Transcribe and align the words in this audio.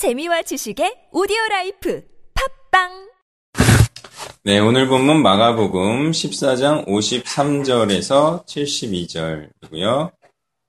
재미와 0.00 0.40
지식의 0.40 1.12
오디오 1.12 1.36
life 1.50 2.02
팟빵 2.72 2.88
네, 4.44 4.58
오늘 4.58 4.88
본문 4.88 5.20
마가복음 5.20 6.12
14장 6.12 6.86
53절에서 6.86 8.46
72절이고요. 8.46 10.10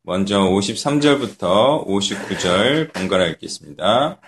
먼저 0.04 0.41
53절부터 0.41 1.88
59절 1.88 2.91
번갈아 2.91 3.28
읽겠습니다. 3.28 4.20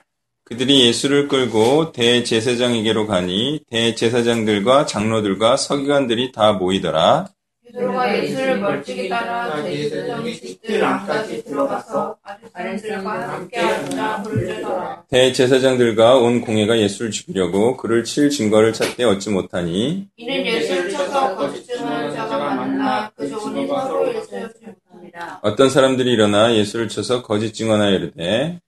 그들이 0.46 0.86
예수를 0.88 1.28
끌고 1.28 1.92
대제사장에게로 1.92 3.06
가니 3.06 3.60
대제사장들과 3.70 4.86
장로들과 4.86 5.58
서기관들이 5.58 6.32
다 6.32 6.54
모이더라. 6.54 7.28
베드로가 7.74 8.18
예수를 8.18 8.60
멀찍이 8.60 9.10
따라 9.10 9.64
제사장 9.64 10.24
집 10.26 10.47
뜰 10.47 10.84
안까지 10.84 11.44
들어가서 11.44 12.16
아랫들과 12.54 13.34
함께 13.34 13.60
앉아 13.60 14.22
부르짖더라. 14.22 15.04
대제사장들과 15.10 16.18
온 16.18 16.42
공회가 16.42 16.78
예수를 16.78 17.10
죽이려고 17.10 17.76
그를 17.78 18.04
칠 18.04 18.30
증거를 18.30 18.74
찾되 18.74 19.04
얻지 19.04 19.32
못하니 19.32 20.08
이는 20.18 20.46
예수를 20.46 20.92
쳐서 20.92 21.36
거짓 21.36 21.66
증언하는 21.66 22.14
자가 22.14 22.38
많으나 22.38 23.12
그 23.16 23.28
조문이 23.28 23.68
서로 23.68 24.08
일세우지 24.08 24.66
못합니다. 24.66 25.40
어떤 25.42 25.70
사람들이 25.70 26.12
일어나 26.12 26.54
예수를 26.54 26.88
쳐서 26.88 27.24
거짓 27.24 27.54
증언하여 27.54 27.96
이르되 27.96 28.60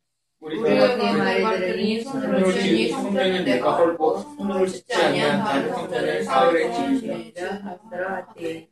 우리가 0.41 0.96
네 0.96 1.41
말을 1.41 1.60
들으니 1.60 2.02
손으로 2.02 2.52
지으니 2.52 2.90
성전을 2.90 3.46
내가 3.46 3.77
헐고 3.77 4.35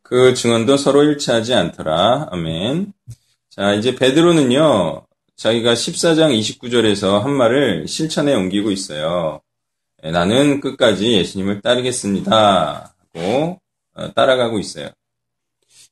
그 0.02 0.34
증언도 0.34 0.78
서로 0.78 1.04
일치하지 1.04 1.54
않더라. 1.54 2.30
아멘. 2.32 2.94
자, 3.50 3.74
이제 3.74 3.96
베드로는요, 3.96 5.06
자기가 5.36 5.74
14장 5.74 6.38
29절에서 6.40 7.20
한 7.20 7.32
말을 7.32 7.88
실천에 7.88 8.34
옮기고 8.34 8.72
있어요. 8.72 9.42
예, 10.04 10.12
나는 10.12 10.60
끝까지 10.60 11.14
예수님을 11.14 11.62
따르겠습니다. 11.62 12.96
하고 13.14 13.60
어, 13.94 14.14
따라가고 14.14 14.60
있어요. 14.60 14.90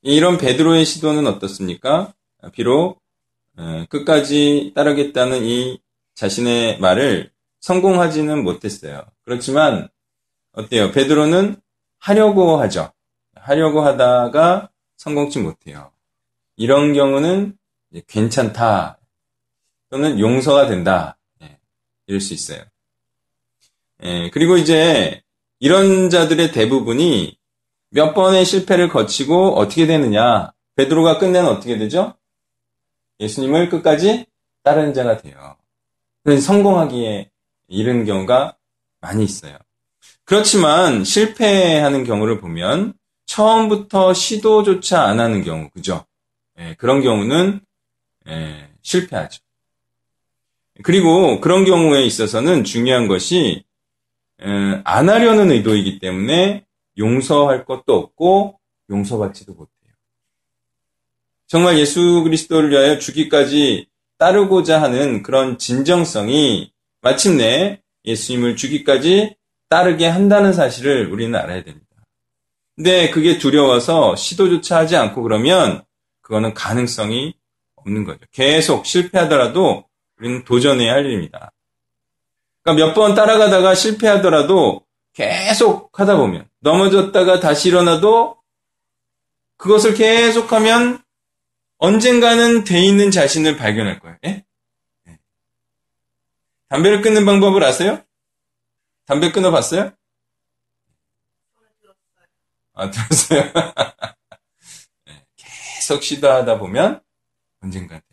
이런 0.01 0.37
베드로의 0.37 0.85
시도는 0.85 1.27
어떻습니까? 1.27 2.13
비록 2.53 2.99
어, 3.57 3.85
끝까지 3.89 4.73
따르겠다는 4.75 5.45
이 5.45 5.79
자신의 6.15 6.79
말을 6.79 7.30
성공하지는 7.61 8.43
못했어요. 8.43 9.03
그렇지만 9.23 9.87
어때요? 10.53 10.91
베드로는 10.91 11.55
하려고 11.99 12.59
하죠. 12.61 12.91
하려고 13.35 13.81
하다가 13.81 14.69
성공치 14.97 15.39
못해요. 15.39 15.91
이런 16.57 16.93
경우는 16.93 17.57
괜찮다. 18.07 18.99
또는 19.89 20.19
용서가 20.19 20.67
된다. 20.67 21.17
예, 21.41 21.57
이럴 22.07 22.21
수 22.21 22.33
있어요. 22.33 22.63
예, 24.03 24.29
그리고 24.31 24.57
이제 24.57 25.21
이런 25.59 26.09
자들의 26.09 26.51
대부분이 26.51 27.37
몇 27.89 28.13
번의 28.13 28.45
실패를 28.45 28.89
거치고 28.89 29.55
어떻게 29.57 29.85
되느냐. 29.85 30.53
베드로가 30.75 31.17
끝내는 31.19 31.49
어떻게 31.49 31.77
되죠? 31.77 32.15
예수님을 33.19 33.69
끝까지 33.69 34.25
따르는 34.63 34.93
자가 34.93 35.17
돼요. 35.17 35.57
성공하기에 36.25 37.30
이른 37.71 38.05
경우가 38.05 38.57
많이 38.99 39.23
있어요. 39.23 39.57
그렇지만 40.25 41.03
실패하는 41.03 42.03
경우를 42.03 42.39
보면 42.39 42.93
처음부터 43.25 44.13
시도조차 44.13 45.03
안 45.03 45.19
하는 45.19 45.43
경우, 45.43 45.69
그죠? 45.69 46.05
예, 46.59 46.75
그런 46.77 47.01
경우는 47.01 47.61
예, 48.27 48.69
실패하죠. 48.81 49.41
그리고 50.83 51.39
그런 51.39 51.65
경우에 51.65 52.03
있어서는 52.03 52.63
중요한 52.63 53.07
것이 53.07 53.63
예, 54.43 54.81
안 54.83 55.09
하려는 55.09 55.49
의도이기 55.51 55.99
때문에 55.99 56.65
용서할 56.97 57.65
것도 57.65 57.95
없고 57.95 58.59
용서받지도 58.89 59.53
못해요. 59.53 59.71
정말 61.47 61.79
예수 61.79 62.21
그리스도를 62.23 62.69
위하여 62.69 62.99
죽기까지 62.99 63.87
따르고자 64.17 64.81
하는 64.81 65.23
그런 65.23 65.57
진정성이 65.57 66.71
마침내 67.01 67.81
예수님을 68.05 68.55
죽기까지 68.55 69.35
따르게 69.69 70.07
한다는 70.07 70.53
사실을 70.53 71.11
우리는 71.11 71.37
알아야 71.37 71.63
됩니다. 71.63 71.85
근데 72.75 73.09
그게 73.09 73.37
두려워서 73.37 74.15
시도조차 74.15 74.77
하지 74.77 74.95
않고 74.95 75.21
그러면 75.23 75.83
그거는 76.21 76.53
가능성이 76.53 77.35
없는 77.75 78.03
거죠. 78.05 78.19
계속 78.31 78.85
실패하더라도 78.85 79.85
우리는 80.19 80.43
도전해야 80.43 80.93
할 80.93 81.05
일입니다. 81.05 81.51
그러니까 82.63 82.85
몇 82.87 82.93
번 82.93 83.15
따라가다가 83.15 83.73
실패하더라도 83.75 84.85
계속 85.13 85.97
하다 85.99 86.17
보면 86.17 86.47
넘어졌다가 86.59 87.39
다시 87.39 87.69
일어나도 87.69 88.37
그것을 89.57 89.93
계속하면 89.95 91.03
언젠가는 91.77 92.63
돼 92.63 92.81
있는 92.83 93.09
자신을 93.11 93.57
발견할 93.57 93.99
거예요. 93.99 94.17
예? 94.25 94.45
예. 96.71 96.75
담배를 96.75 97.01
끊는 97.01 97.25
방법을 97.25 97.63
아세요? 97.63 98.03
담배 99.05 99.31
끊어봤어요? 99.31 99.91
아, 102.73 102.89
들었어요? 102.89 103.51
예, 105.07 105.25
계속 105.35 106.01
시도하다 106.03 106.57
보면 106.59 107.01
언젠가 107.61 107.99
돼. 107.99 108.05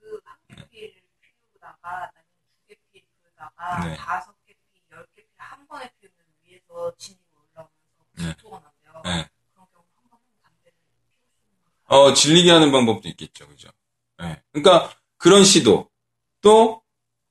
그한 0.00 0.68
개를 0.70 1.02
피우다가 1.20 2.10
아니면 2.14 2.24
두개 2.66 2.76
피우다가 2.92 3.84
네. 3.86 3.96
다섯 3.96 4.32
개 4.46 4.54
피, 4.54 4.80
열 4.90 5.06
개 5.14 5.22
피 5.22 5.28
한 5.36 5.66
번에 5.68 5.90
피우면 6.00 6.16
위에서 6.42 6.94
진이 6.96 7.18
올라오면서 7.34 7.70
네. 8.12 8.34
구토가 8.34 8.60
난대요. 8.60 9.02
네. 9.04 9.28
그런 9.52 9.66
경우 9.72 9.84
한번 9.96 10.18
하면 10.18 10.22
담배를 10.42 10.72
있는 10.88 11.62
거예요. 11.86 12.02
어, 12.08 12.14
질리게 12.14 12.50
하는 12.50 12.72
방법도 12.72 13.08
있겠죠. 13.10 13.46
그죠? 13.48 13.68
예. 14.22 14.42
그러니까 14.52 14.96
그런 15.18 15.44
시도, 15.44 15.87
또 16.48 16.80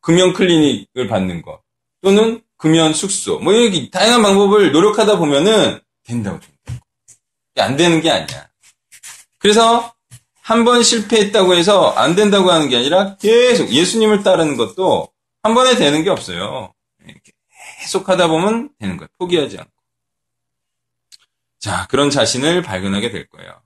금연 0.02 0.34
클리닉을 0.34 1.08
받는 1.08 1.42
거, 1.42 1.64
또는 2.04 2.44
금연 2.58 2.94
숙소, 2.94 3.40
뭐 3.40 3.56
여기 3.56 3.90
다양한 3.90 4.22
방법을 4.22 4.72
노력하다 4.72 5.18
보면은 5.18 5.80
된다고 6.04 6.40
좀. 6.40 6.54
이게 7.56 7.62
안 7.64 7.76
되는 7.76 8.00
게 8.00 8.12
아니야. 8.12 8.48
그래서 9.40 9.92
한 10.44 10.64
번 10.64 10.84
실패했다고 10.84 11.56
해서 11.56 11.90
안 11.90 12.16
된다고 12.16 12.52
하는 12.52 12.70
게 12.70 12.78
아니라 12.78 13.18
계속 13.18 13.70
예수님을 13.72 14.22
따르는 14.22 14.56
것도 14.56 15.10
한 15.42 15.56
번에 15.56 15.76
되는 15.76 16.04
게 16.04 16.12
없어요. 16.12 16.74
예, 17.10 17.16
계속 17.82 18.08
하다 18.08 18.28
보면 18.28 18.70
되는 18.80 18.98
거예요. 18.98 19.08
포기하지 19.18 19.58
않고. 19.58 19.72
자, 21.60 21.88
그런 21.88 22.12
자신을 22.12 22.62
발견하게 22.62 23.10
될 23.10 23.28
거예요. 23.30 23.62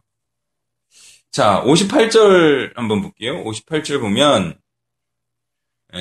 자, 1.30 1.62
58절 1.66 2.76
한번 2.78 3.02
볼게요. 3.02 3.44
58절 3.44 4.00
보면 4.00 4.58
예, 4.58 4.61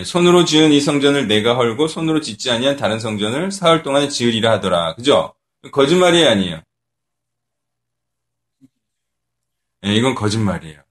손으로 0.05 0.45
지은 0.45 0.73
이 0.73 0.81
성전을 0.81 1.27
내가 1.27 1.57
헐고 1.57 1.89
손으로 1.89 2.21
짓지 2.21 2.51
아니한 2.51 2.77
다른 2.77 3.01
성전을 3.01 3.51
사흘 3.51 3.83
동안에 3.83 4.09
지으리라 4.09 4.53
하더라. 4.53 4.95
그죠? 4.95 5.35
거짓말이 5.73 6.27
아니에요. 6.27 6.63
예, 9.87 9.95
이건 9.95 10.15
거짓말이에요. 10.15 10.83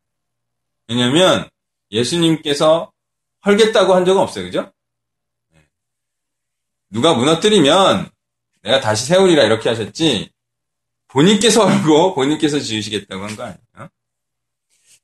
왜냐면 0.88 1.48
예수님께서 1.92 2.92
헐겠다고 3.46 3.94
한 3.94 4.04
적은 4.06 4.22
없어요. 4.22 4.46
그죠? 4.46 4.72
예. 5.56 5.60
누가 6.90 7.14
무너뜨리면 7.14 8.10
내가 8.64 8.80
다시 8.82 9.06
세우리라 9.06 9.44
이렇게 9.44 9.70
하셨지 9.70 10.32
본인께서 11.08 11.68
헐고 11.68 12.16
본인께서 12.16 12.60
지으시겠다고 12.60 13.24
한 13.24 13.36
거 13.36 13.44
아니에요. 13.44 13.60
그러니까 13.72 13.90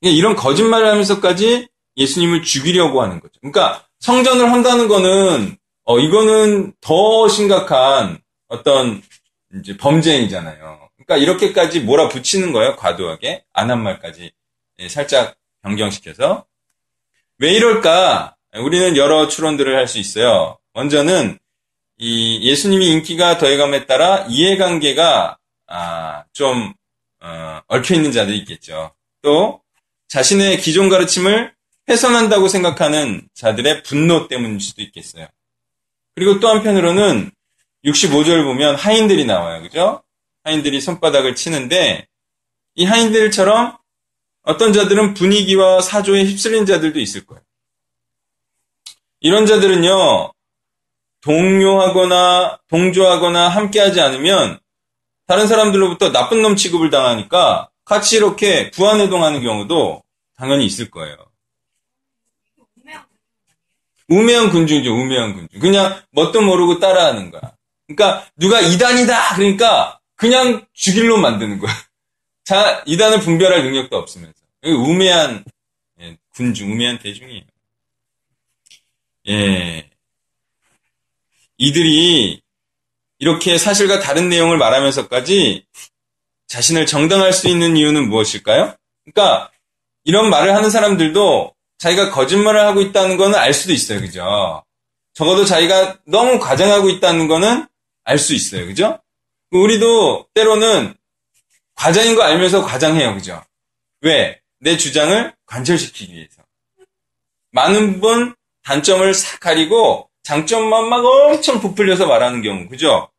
이런 0.02 0.36
거짓말을 0.36 0.88
하면서까지 0.88 1.68
예수님을 1.96 2.42
죽이려고 2.42 3.02
하는 3.02 3.20
거죠. 3.20 3.34
그러니까 3.40 3.84
성전을 4.00 4.52
한다는 4.52 4.88
거는 4.88 5.56
어 5.84 5.98
이거는 5.98 6.72
더 6.80 7.28
심각한 7.28 8.18
어떤 8.48 9.02
이제 9.54 9.76
범죄행위잖아요. 9.76 10.88
그러니까 10.96 11.16
이렇게까지 11.16 11.80
몰아붙이는 11.80 12.52
거예요. 12.52 12.76
과도하게 12.76 13.44
안한 13.52 13.82
말까지 13.82 14.32
예, 14.80 14.88
살짝 14.88 15.36
변경시켜서 15.62 16.44
왜 17.38 17.52
이럴까? 17.54 18.36
우리는 18.56 18.96
여러 18.96 19.28
추론들을 19.28 19.76
할 19.76 19.86
수 19.86 19.98
있어요. 19.98 20.58
먼저는 20.74 21.38
이 21.98 22.40
예수님이 22.48 22.88
인기가 22.88 23.38
더해감에 23.38 23.86
따라 23.86 24.26
이해관계가 24.28 25.38
아, 25.68 26.24
좀 26.32 26.72
어, 27.20 27.60
얽혀 27.68 27.94
있는 27.94 28.12
자들이 28.12 28.38
있겠죠. 28.38 28.92
또 29.22 29.60
자신의 30.08 30.58
기존 30.58 30.88
가르침을 30.88 31.52
훼손한다고 31.88 32.48
생각하는 32.48 33.28
자들의 33.34 33.82
분노 33.82 34.28
때문일 34.28 34.60
수도 34.60 34.82
있겠어요. 34.82 35.26
그리고 36.14 36.40
또 36.40 36.48
한편으로는 36.48 37.30
65절 37.84 38.44
보면 38.44 38.74
하인들이 38.74 39.24
나와요. 39.24 39.62
그죠? 39.62 40.02
하인들이 40.44 40.80
손바닥을 40.80 41.34
치는데 41.34 42.08
이 42.74 42.84
하인들처럼 42.84 43.76
어떤 44.42 44.72
자들은 44.72 45.14
분위기와 45.14 45.80
사조에 45.80 46.24
휩쓸린 46.24 46.66
자들도 46.66 47.00
있을 47.00 47.26
거예요. 47.26 47.42
이런 49.20 49.46
자들은요, 49.46 50.32
동료하거나 51.22 52.60
동조하거나 52.68 53.48
함께하지 53.48 54.00
않으면 54.00 54.60
다른 55.26 55.48
사람들로부터 55.48 56.12
나쁜 56.12 56.42
놈 56.42 56.54
취급을 56.54 56.90
당하니까 56.90 57.70
같이 57.84 58.16
이렇게 58.16 58.70
부안해동하는 58.70 59.42
경우도 59.42 60.04
당연히 60.36 60.66
있을 60.66 60.90
거예요. 60.90 61.16
우매한 64.08 64.50
군중이죠, 64.50 64.92
우매한 64.92 65.34
군중. 65.34 65.60
그냥 65.60 66.00
뭣도 66.10 66.40
모르고 66.42 66.78
따라하는 66.78 67.30
거야. 67.30 67.52
그러니까 67.86 68.28
누가 68.36 68.60
이단이다 68.60 69.36
그러니까 69.36 70.00
그냥 70.16 70.66
죽일로 70.72 71.18
만드는 71.18 71.58
거야. 71.58 71.72
자, 72.44 72.82
이단을 72.86 73.20
분별할 73.20 73.62
능력도 73.64 73.96
없으면서. 73.96 74.34
우매한 74.64 75.44
예, 76.00 76.16
군중, 76.34 76.72
우매한 76.72 76.98
대중이에요. 76.98 77.42
예. 79.28 79.90
이들이 81.58 82.40
이렇게 83.18 83.58
사실과 83.58 84.00
다른 84.00 84.28
내용을 84.28 84.58
말하면서까지 84.58 85.64
자신을 86.48 86.86
정당할 86.86 87.32
수 87.32 87.48
있는 87.48 87.76
이유는 87.76 88.08
무엇일까요? 88.08 88.76
그러니까 89.04 89.50
이런 90.04 90.30
말을 90.30 90.54
하는 90.54 90.70
사람들도 90.70 91.55
자기가 91.78 92.10
거짓말을 92.10 92.60
하고 92.60 92.80
있다는 92.80 93.16
거는 93.16 93.38
알 93.38 93.52
수도 93.52 93.72
있어요. 93.72 94.00
그죠? 94.00 94.64
적어도 95.14 95.44
자기가 95.44 95.98
너무 96.06 96.38
과장하고 96.38 96.90
있다는 96.90 97.28
거는 97.28 97.66
알 98.04 98.18
수 98.18 98.34
있어요. 98.34 98.66
그죠? 98.66 98.98
우리도 99.50 100.28
때로는 100.34 100.94
과장인 101.74 102.14
거 102.14 102.22
알면서 102.22 102.64
과장해요. 102.64 103.14
그죠? 103.14 103.42
왜? 104.00 104.40
내 104.60 104.76
주장을 104.76 105.34
관철시키기 105.46 106.14
위해서. 106.14 106.42
많은 107.50 108.00
분 108.00 108.34
단점을 108.64 109.12
싹 109.14 109.40
가리고 109.40 110.10
장점만 110.22 110.88
막 110.88 111.04
엄청 111.04 111.60
부풀려서 111.60 112.06
말하는 112.06 112.42
경우, 112.42 112.68
그죠? 112.68 113.10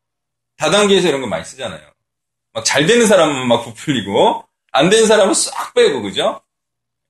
다단계에서 0.56 1.08
이런 1.08 1.20
거 1.20 1.26
많이 1.26 1.44
쓰잖아요. 1.44 1.80
막 2.52 2.64
잘 2.64 2.86
되는 2.86 3.06
사람은 3.06 3.46
막 3.46 3.64
부풀리고, 3.64 4.44
안 4.72 4.90
되는 4.90 5.06
사람은 5.06 5.32
싹 5.34 5.74
빼고, 5.74 6.02
그죠? 6.02 6.40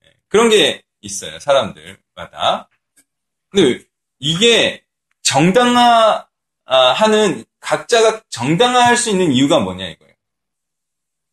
예, 0.05 0.09
그런 0.29 0.49
게 0.49 0.83
있어요, 1.01 1.39
사람들마다. 1.39 2.69
근데 3.49 3.83
이게 4.19 4.83
정당화 5.21 6.27
하는, 6.65 7.45
각자가 7.59 8.21
정당화할 8.29 8.95
수 8.95 9.09
있는 9.09 9.31
이유가 9.31 9.59
뭐냐, 9.59 9.85
이거예요. 9.87 10.13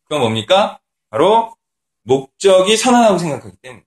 그건 0.03 0.21
뭡니까? 0.21 0.79
바로 1.09 1.55
목적이 2.03 2.77
선하다고 2.77 3.17
생각하기 3.17 3.57
때문에. 3.61 3.83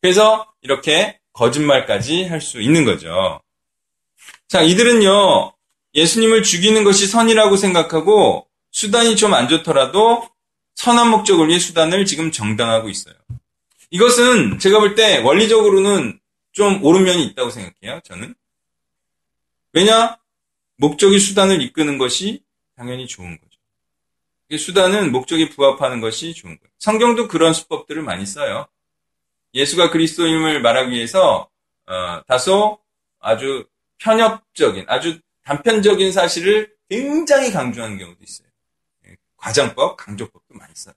그래서 0.00 0.52
이렇게 0.60 1.20
거짓말까지 1.32 2.24
할 2.24 2.40
수 2.40 2.60
있는 2.60 2.84
거죠. 2.84 3.40
자, 4.48 4.62
이들은요, 4.62 5.52
예수님을 5.94 6.42
죽이는 6.42 6.84
것이 6.84 7.06
선이라고 7.06 7.56
생각하고 7.56 8.48
수단이 8.70 9.16
좀 9.16 9.34
안 9.34 9.48
좋더라도 9.48 10.28
선한 10.74 11.08
목적을 11.10 11.48
위해 11.48 11.58
수단을 11.58 12.04
지금 12.04 12.30
정당하고 12.30 12.88
있어요. 12.88 13.14
이것은 13.90 14.58
제가 14.58 14.78
볼 14.80 14.94
때 14.94 15.18
원리적으로는 15.18 16.18
좀 16.52 16.82
옳은 16.84 17.04
면이 17.04 17.24
있다고 17.26 17.50
생각해요, 17.50 18.00
저는. 18.04 18.34
왜냐? 19.72 20.18
목적이 20.76 21.18
수단을 21.18 21.60
이끄는 21.62 21.98
것이 21.98 22.42
당연히 22.76 23.06
좋은 23.06 23.38
거죠. 23.38 24.58
수단은 24.58 25.12
목적에 25.12 25.48
부합하는 25.50 26.00
것이 26.00 26.34
좋은 26.34 26.56
거예요. 26.58 26.70
성경도 26.78 27.28
그런 27.28 27.52
수법들을 27.52 28.02
많이 28.02 28.24
써요. 28.26 28.66
예수가 29.54 29.90
그리스도임을 29.90 30.60
말하기 30.60 30.90
위해서 30.92 31.48
어, 31.86 32.22
다소 32.26 32.78
아주 33.20 33.66
편협적인, 33.98 34.84
아주 34.88 35.18
단편적인 35.44 36.12
사실을 36.12 36.74
굉장히 36.88 37.50
강조하는 37.50 37.98
경우도 37.98 38.18
있어요. 38.22 38.48
예, 39.06 39.16
과장법, 39.36 39.96
강조법도 39.96 40.54
많이 40.54 40.72
써요. 40.74 40.94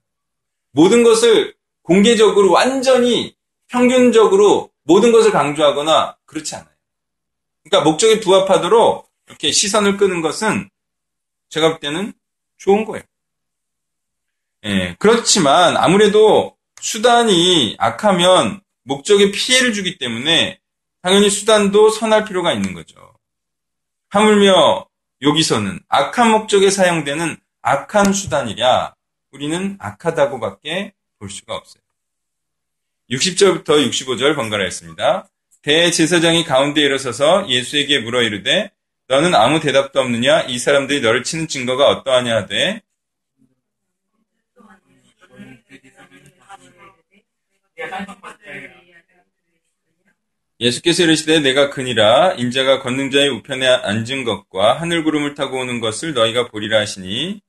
모든 0.72 1.04
것을 1.04 1.56
공개적으로 1.90 2.52
완전히 2.52 3.36
평균적으로 3.68 4.70
모든 4.84 5.12
것을 5.12 5.32
강조하거나 5.32 6.18
그렇지 6.28 6.56
않아요. 6.56 6.70
그러니까 7.64 7.90
목적에 7.90 8.20
부합하도록 8.20 9.10
이렇게 9.28 9.52
시선을 9.52 9.98
끄는 9.98 10.22
것은 10.22 10.70
제가 11.50 11.70
볼 11.70 11.80
때는 11.80 12.14
좋은 12.58 12.86
거예요. 12.86 13.04
예, 14.66 14.96
그렇지만 15.00 15.78
아무래도 15.78 16.56
수단이 16.80 17.76
악하면 17.80 18.62
목적에 18.84 19.32
피해를 19.32 19.74
주기 19.74 19.98
때문에 19.98 20.60
당연히 21.02 21.32
수단도 21.32 21.90
선할 21.90 22.24
필요가 22.26 22.54
있는 22.54 22.76
거죠. 22.76 23.16
하물며 24.10 24.88
여기서는 25.24 25.80
악한 25.88 26.30
목적에 26.30 26.70
사용되는 26.70 27.38
악한 27.64 28.14
수단이랴 28.14 28.94
우리는 29.32 29.76
악하다고밖에 29.80 30.94
볼 31.20 31.30
수가 31.30 31.56
없어요. 31.56 31.84
60절부터 33.12 33.90
65절 33.90 34.36
번갈아 34.36 34.64
했습니다. 34.64 35.28
대제사장이 35.62 36.46
가운데 36.46 36.82
일어서서 36.82 37.50
예수에게 37.50 38.00
물어 38.00 38.22
이르되 38.24 38.72
너는 39.08 39.36
아무 39.36 39.60
대답도 39.60 40.00
없느냐 40.00 40.44
이 40.44 40.58
사람들이 40.58 41.02
너를 41.02 41.24
치는 41.24 41.48
증거가 41.48 41.90
어떠하냐 41.90 42.36
하되 42.38 42.82
예수께서 50.62 51.04
이르시되 51.04 51.40
내가 51.40 51.70
그니라 51.70 52.34
인자가 52.34 52.80
걷는 52.82 53.12
자의 53.12 53.30
우편에 53.30 53.66
앉은 53.66 54.26
것과 54.26 54.80
하늘 54.80 55.04
구름을 55.04 55.34
타고 55.34 55.60
오는 55.60 55.80
것을 55.80 56.14
너희가 56.14 56.48
보리라 56.48 56.80
하시니 56.80 57.42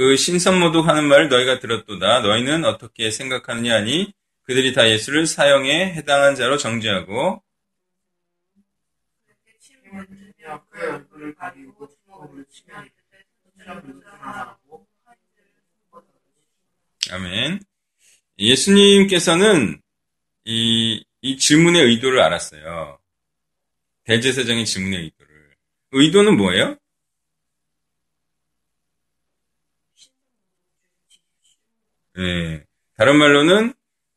그 0.00 0.16
신선모독 0.16 0.88
하는 0.88 1.04
말을 1.08 1.28
너희가 1.28 1.58
들었도다 1.58 2.20
너희는 2.20 2.64
어떻게 2.64 3.10
생각하느냐 3.10 3.74
하니 3.74 4.14
그들이 4.44 4.72
다 4.72 4.88
예수를 4.88 5.26
사형에 5.26 5.92
해당한 5.92 6.34
자로 6.34 6.56
정죄하고 6.56 7.42
아멘. 17.10 17.60
예수님께서는 18.38 19.82
이, 20.46 21.04
이 21.20 21.36
질문의 21.36 21.82
의도를 21.82 22.20
알았어요. 22.20 22.98
대제사장의 24.04 24.64
질문의 24.64 24.98
의도를. 25.00 25.56
의도는 25.92 26.38
뭐예요? 26.38 26.78
네. 32.16 32.64
다른 32.96 33.16
말로는 33.16 33.74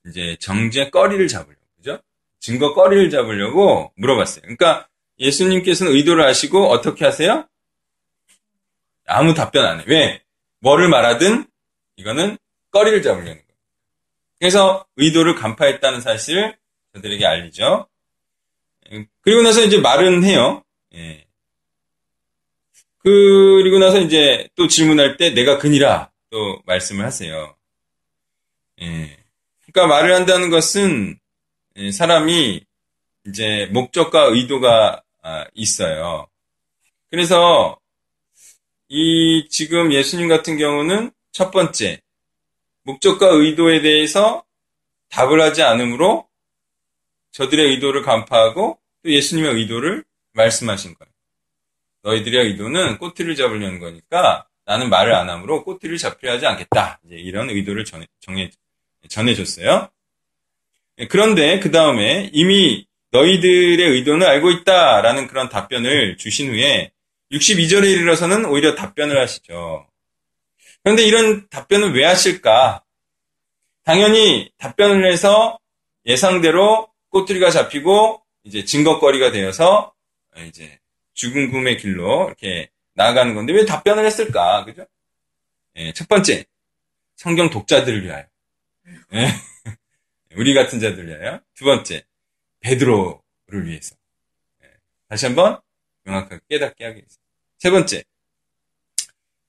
이제 0.07 0.35
정제 0.39 0.89
꺼리를 0.89 1.27
잡으려고, 1.27 1.61
그죠? 1.77 1.99
증거 2.39 2.73
꺼리를 2.73 3.09
잡으려고 3.09 3.93
물어봤어요. 3.95 4.41
그러니까 4.41 4.87
예수님께서는 5.19 5.93
의도를 5.93 6.25
아시고 6.25 6.69
어떻게 6.69 7.05
하세요? 7.05 7.47
아무 9.05 9.33
답변 9.33 9.65
안 9.65 9.79
해. 9.79 9.83
왜? 9.87 10.21
뭐를 10.59 10.89
말하든 10.89 11.45
이거는 11.97 12.37
꺼리를 12.71 13.01
잡으려는 13.01 13.33
거예요. 13.33 13.43
그래서 14.39 14.85
의도를 14.97 15.35
간파했다는 15.35 16.01
사실을 16.01 16.57
저들에게 16.93 17.25
알리죠. 17.25 17.87
그리고 19.21 19.41
나서 19.41 19.61
이제 19.63 19.79
말은 19.79 20.23
해요. 20.23 20.63
예. 20.95 21.25
그리고 22.99 23.79
나서 23.79 23.99
이제 23.99 24.47
또 24.55 24.67
질문할 24.67 25.17
때 25.17 25.31
내가 25.31 25.57
그니라 25.57 26.11
또 26.29 26.61
말씀을 26.65 27.05
하세요. 27.05 27.55
예. 28.83 29.17
그러니까 29.61 29.87
말을 29.87 30.13
한다는 30.13 30.49
것은 30.49 31.17
예, 31.77 31.91
사람이 31.91 32.63
이제 33.27 33.67
목적과 33.71 34.25
의도가 34.25 35.01
아, 35.21 35.45
있어요. 35.53 36.27
그래서 37.09 37.79
이 38.89 39.47
지금 39.49 39.93
예수님 39.93 40.27
같은 40.27 40.57
경우는 40.57 41.11
첫 41.31 41.51
번째 41.51 42.01
목적과 42.83 43.27
의도에 43.27 43.81
대해서 43.81 44.43
답을 45.09 45.41
하지 45.41 45.63
않으므로 45.63 46.27
저들의 47.31 47.65
의도를 47.71 48.03
간파하고 48.03 48.79
또 49.03 49.09
예수님의 49.09 49.53
의도를 49.55 50.03
말씀하신 50.33 50.95
거예요. 50.95 51.11
너희들의 52.03 52.47
의도는 52.47 52.97
꼬투리를 52.97 53.35
잡으려는 53.35 53.79
거니까 53.79 54.47
나는 54.65 54.89
말을 54.89 55.13
안 55.13 55.29
하므로 55.29 55.63
꼬투리를 55.63 55.97
잡히려 55.97 56.33
하지 56.33 56.45
않겠다. 56.45 56.99
이런 57.09 57.49
의도를 57.49 57.85
전해, 57.85 58.05
정해, 58.19 58.49
전해줬어요. 59.09 59.89
예, 60.99 61.07
그런데 61.07 61.59
그 61.59 61.71
다음에 61.71 62.29
이미 62.33 62.87
너희들의 63.11 63.79
의도는 63.79 64.25
알고 64.25 64.51
있다라는 64.51 65.27
그런 65.27 65.49
답변을 65.49 66.17
주신 66.17 66.49
후에 66.51 66.91
62절에 67.31 67.91
이르러서는 67.91 68.45
오히려 68.45 68.75
답변을 68.75 69.19
하시죠. 69.19 69.87
그런데 70.83 71.03
이런 71.03 71.47
답변을 71.49 71.95
왜 71.95 72.05
하실까? 72.05 72.83
당연히 73.83 74.51
답변을 74.57 75.11
해서 75.11 75.59
예상대로 76.05 76.89
꼬투리가 77.09 77.49
잡히고 77.51 78.21
이제 78.43 78.65
증거거리가 78.65 79.31
되어서 79.31 79.93
이제 80.47 80.79
죽음금의 81.13 81.77
길로 81.77 82.25
이렇게 82.27 82.69
나아가는 82.93 83.33
건데 83.35 83.53
왜 83.53 83.65
답변을 83.65 84.05
했을까? 84.05 84.65
그죠? 84.65 84.85
예, 85.75 85.93
첫 85.93 86.07
번째, 86.07 86.45
성경 87.15 87.49
독자들을 87.49 88.03
위하여. 88.03 88.25
예, 89.13 89.27
우리 90.35 90.53
같은 90.53 90.79
위하여. 91.07 91.41
두 91.53 91.65
번째, 91.65 92.03
베드로를 92.61 93.65
위해서. 93.65 93.95
예, 94.63 94.67
다시 95.09 95.25
한번 95.25 95.59
명확하게 96.03 96.41
깨닫게 96.49 96.85
위해서. 96.85 97.17
세 97.57 97.69
번째, 97.69 98.03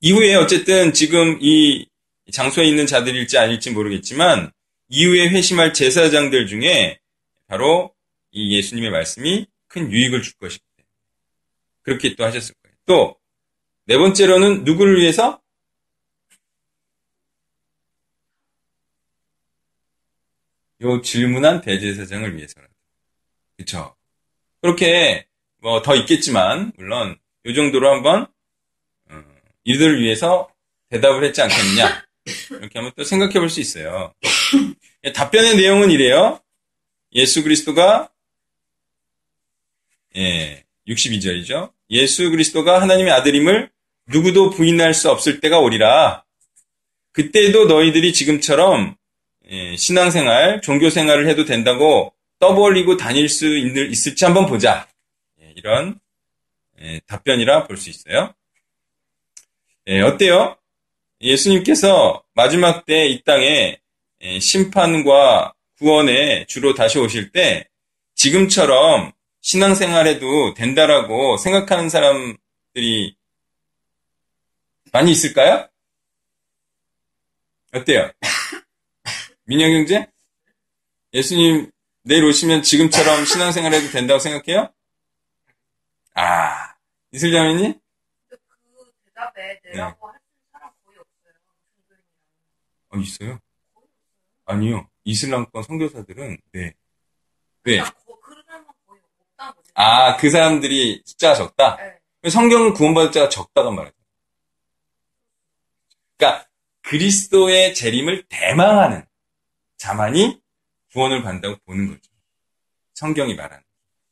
이후에 0.01 0.35
어쨌든 0.35 0.93
지금 0.93 1.37
이 1.41 1.87
장소에 2.31 2.65
있는 2.65 2.85
자들일지 2.87 3.37
아닐지 3.37 3.71
모르겠지만 3.71 4.51
이후에 4.89 5.29
회심할 5.29 5.73
제사장들 5.73 6.47
중에 6.47 6.99
바로 7.47 7.93
이 8.31 8.55
예수님의 8.57 8.89
말씀이 8.91 9.47
큰 9.67 9.91
유익을 9.91 10.21
줄 10.21 10.33
때문에 10.39 10.87
그렇게 11.81 12.15
또 12.15 12.23
하셨을 12.25 12.55
거예요. 12.61 12.75
또 12.85 13.25
네 13.87 13.97
번째로는 13.97 14.63
누구를 14.63 14.99
위해서? 14.99 15.39
요 20.81 21.01
질문한 21.01 21.61
대제사장을 21.61 22.35
위해서라도. 22.35 22.73
그쵸? 23.57 23.95
그렇게 24.61 25.25
뭐 25.61 25.81
더 25.81 25.95
있겠지만 25.95 26.73
물론 26.77 27.17
요 27.45 27.53
정도로 27.53 27.89
한번 27.93 28.27
어, 29.09 29.23
이들을 29.63 30.01
위해서 30.01 30.49
대답을 30.89 31.23
했지 31.23 31.41
않겠느냐 31.41 32.05
이렇게 32.51 32.79
한번 32.79 32.91
또 32.95 33.03
생각해 33.03 33.33
볼 33.39 33.49
수 33.49 33.59
있어요. 33.61 34.13
답변의 35.13 35.55
내용은 35.57 35.91
이래요. 35.91 36.39
예수 37.13 37.43
그리스도가 37.43 38.09
예, 40.17 40.63
62절이죠. 40.87 41.71
예수 41.91 42.29
그리스도가 42.31 42.81
하나님의 42.81 43.11
아들임을 43.13 43.69
누구도 44.07 44.49
부인할 44.51 44.93
수 44.93 45.09
없을 45.11 45.39
때가 45.39 45.59
오리라. 45.59 46.23
그때도 47.11 47.65
너희들이 47.65 48.13
지금처럼 48.13 48.89
예, 48.89 48.95
신앙생활, 49.77 50.61
종교생활을 50.61 51.27
해도 51.27 51.45
된다고 51.45 52.13
떠벌리고 52.39 52.97
다닐 52.97 53.29
수 53.29 53.45
있을지 53.57 54.25
한번 54.25 54.45
보자. 54.45 54.87
예, 55.41 55.53
이런 55.55 55.99
예, 56.81 56.99
답변이라 57.07 57.67
볼 57.67 57.77
수 57.77 57.89
있어요. 57.89 58.33
예, 59.87 60.01
어때요? 60.01 60.57
예수님께서 61.21 62.23
마지막 62.33 62.85
때 62.85 63.07
이 63.07 63.23
땅에 63.23 63.79
예, 64.21 64.39
심판과 64.39 65.53
구원에 65.77 66.45
주로 66.47 66.73
다시 66.73 66.97
오실 66.99 67.31
때 67.31 67.67
지금처럼 68.15 69.11
신앙생활해도 69.41 70.53
된다라고 70.55 71.37
생각하는 71.37 71.89
사람들이 71.89 73.15
많이 74.91 75.11
있을까요? 75.11 75.67
어때요? 77.73 78.11
민영 79.45 79.71
형제? 79.71 80.07
예수님 81.13 81.71
내일 82.03 82.23
오시면 82.25 82.63
지금처럼 82.63 83.25
신앙생활 83.25 83.73
해도 83.73 83.89
된다고 83.91 84.19
생각해요? 84.19 84.71
아, 86.15 86.75
이슬 87.11 87.31
자매님? 87.31 87.79
근데 88.27 88.41
그 88.47 88.91
대답에 89.05 89.59
내라고 89.63 90.11
사람 90.51 90.71
거의 90.85 90.97
없어요. 90.97 91.33
선생님이랑. 91.87 92.89
어, 92.89 92.97
있어요? 92.97 93.39
아니요. 94.45 94.89
이슬람권 95.03 95.63
선교사들은, 95.63 96.37
네. 96.51 96.73
네. 97.63 97.81
아, 99.75 100.17
그 100.17 100.29
사람들이 100.29 101.03
숫자가 101.05 101.35
적다? 101.35 101.77
네. 102.23 102.29
성경은 102.29 102.73
구원받을 102.73 103.11
자가 103.11 103.29
적다단 103.29 103.75
말이에요. 103.75 103.93
그러니까 106.17 106.47
그리스도의 106.81 107.73
재림을 107.75 108.25
대망하는 108.29 109.05
자만이 109.77 110.41
구원을 110.91 111.23
받는다고 111.23 111.57
보는 111.65 111.87
거죠. 111.87 112.11
성경이 112.93 113.35
말하는. 113.35 113.63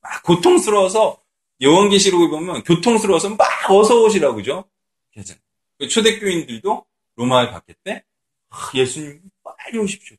막 0.02 0.24
고통스러워서 0.24 1.22
요한계시록을 1.64 2.30
보면 2.30 2.64
교통스러워서 2.64 3.30
막 3.36 3.48
어서 3.70 4.02
오시라고 4.04 4.36
그죠? 4.36 4.70
괜찮아요. 5.12 5.42
그 5.80 5.88
초대교인들도 5.88 6.86
로마에 7.16 7.48
갔을 7.48 7.74
때 7.84 8.04
아, 8.50 8.72
예수님 8.74 9.22
빨리 9.44 9.78
오십시오. 9.78 10.18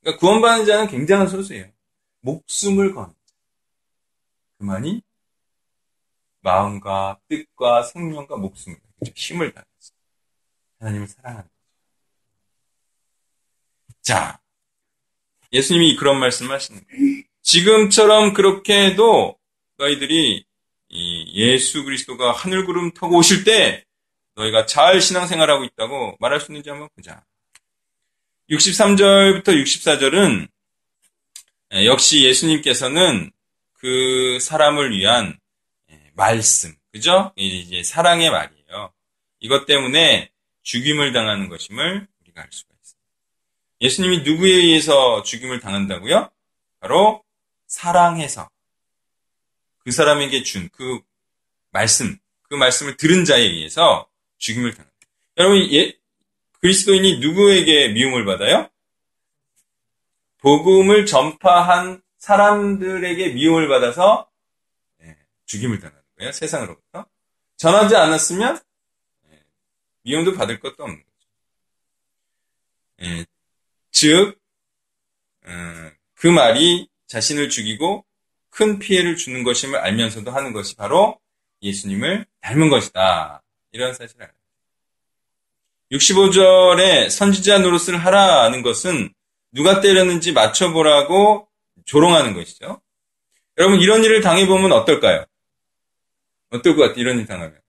그러니까 0.00 0.20
구원받는 0.20 0.66
자는 0.66 0.88
굉장한 0.88 1.28
소수예요. 1.28 1.70
목숨을 2.20 2.94
자. 2.94 3.14
그만이 4.58 5.02
마음과 6.40 7.20
뜻과 7.28 7.82
생명과 7.84 8.36
목숨을 8.36 8.78
그죠? 8.98 9.12
힘을 9.16 9.52
다해서 9.52 9.92
하나님을 10.78 11.08
거죠. 11.08 11.53
자, 14.04 14.38
예수님이 15.52 15.96
그런 15.96 16.20
말씀을 16.20 16.54
하시는 16.54 16.80
거예요. 16.86 17.22
지금처럼 17.42 18.34
그렇게 18.34 18.86
해도 18.86 19.38
너희들이 19.78 20.44
이 20.90 21.32
예수 21.34 21.84
그리스도가 21.84 22.32
하늘 22.32 22.66
구름 22.66 22.92
타고 22.92 23.16
오실 23.16 23.44
때 23.44 23.84
너희가 24.36 24.66
잘 24.66 25.00
신앙생활하고 25.00 25.64
있다고 25.64 26.16
말할 26.20 26.40
수 26.40 26.52
있는지 26.52 26.68
한번 26.68 26.88
보자. 26.94 27.24
63절부터 28.50 29.48
64절은 29.48 30.48
역시 31.86 32.24
예수님께서는 32.24 33.32
그 33.72 34.38
사람을 34.40 34.96
위한 34.96 35.38
예, 35.90 36.10
말씀, 36.14 36.74
그죠? 36.92 37.32
이제 37.36 37.82
사랑의 37.82 38.30
말이에요. 38.30 38.92
이것 39.40 39.64
때문에 39.66 40.30
죽임을 40.62 41.12
당하는 41.12 41.48
것임을 41.48 42.06
우리가 42.20 42.42
알 42.42 42.48
수가. 42.50 42.73
예수님이 43.80 44.18
누구에 44.22 44.50
의해서 44.50 45.22
죽임을 45.22 45.60
당한다고요? 45.60 46.30
바로 46.80 47.22
사랑해서 47.66 48.48
그 49.84 49.90
사람에게 49.90 50.42
준 50.42 50.68
그 50.72 51.00
말씀, 51.70 52.16
그 52.42 52.54
말씀을 52.54 52.96
들은 52.96 53.24
자에 53.24 53.40
의해서 53.42 54.08
죽임을 54.38 54.72
당합니다. 54.74 54.94
여러분, 55.38 55.72
예, 55.72 55.92
그리스도인이 56.60 57.18
누구에게 57.18 57.88
미움을 57.88 58.24
받아요? 58.24 58.70
복음을 60.38 61.04
전파한 61.04 62.00
사람들에게 62.18 63.30
미움을 63.32 63.68
받아서 63.68 64.30
예, 65.02 65.16
죽임을 65.46 65.80
당하는 65.80 66.00
거예요. 66.18 66.30
세상으로부터. 66.32 67.06
전하지 67.56 67.96
않았으면 67.96 68.60
예, 69.32 69.42
미움도 70.02 70.34
받을 70.34 70.60
것도 70.60 70.84
없는 70.84 71.02
거죠. 71.02 71.28
예, 73.94 74.00
즉, 74.00 74.38
어, 75.46 75.90
그 76.14 76.26
말이 76.26 76.88
자신을 77.06 77.48
죽이고 77.48 78.04
큰 78.50 78.78
피해를 78.78 79.16
주는 79.16 79.42
것임을 79.44 79.78
알면서도 79.78 80.30
하는 80.30 80.52
것이 80.52 80.76
바로 80.76 81.18
예수님을 81.62 82.26
닮은 82.40 82.70
것이다. 82.70 83.42
이런 83.72 83.94
사실을 83.94 84.24
알아요. 84.24 84.36
65절에 85.92 87.10
선지자 87.10 87.58
노릇을 87.60 87.96
하라는 87.96 88.62
것은 88.62 89.12
누가 89.52 89.80
때렸는지 89.80 90.32
맞춰보라고 90.32 91.48
조롱하는 91.84 92.34
것이죠. 92.34 92.80
여러분 93.58 93.80
이런 93.80 94.02
일을 94.02 94.20
당해보면 94.20 94.72
어떨까요? 94.72 95.24
어떨 96.50 96.76
것 96.76 96.82
같아요? 96.82 97.00
이런 97.00 97.18
일 97.18 97.26
당하면. 97.26 97.60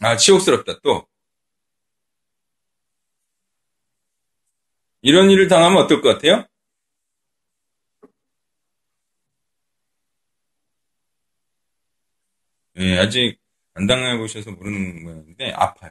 아 0.00 0.16
치욕스럽다 0.16 0.80
또. 0.82 1.09
이런 5.02 5.30
일을 5.30 5.48
당하면 5.48 5.82
어떨 5.82 6.00
것 6.02 6.14
같아요? 6.14 6.44
예, 12.76 12.98
아직 12.98 13.38
안 13.74 13.86
당해보셔서 13.86 14.52
모르는 14.52 15.04
거였는데 15.04 15.52
아파요. 15.52 15.90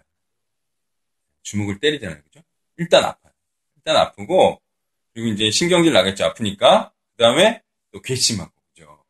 주먹을 1.44 1.80
때리잖아요. 1.80 2.22
그죠? 2.24 2.42
일단 2.78 3.04
아파요. 3.04 3.34
일단 3.78 3.98
아프고 3.98 4.62
그리고 5.14 5.30
이제 5.30 5.52
신경질 5.52 5.94
나겠죠. 5.94 6.26
아프니까. 6.26 6.92
그 7.16 7.24
다음에 7.24 7.62
또 7.92 8.02
괘씸하고 8.02 8.52
그죠? 8.74 9.04